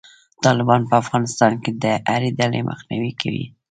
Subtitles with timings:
[0.43, 3.45] طالبان به په افغانستان کې د هري ډلې مخنیوی کوي.